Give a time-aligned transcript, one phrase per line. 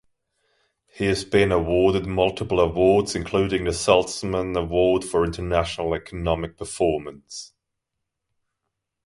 [0.87, 7.53] He has been awarded multiple awards including the Salzman Award for International Economic Performance.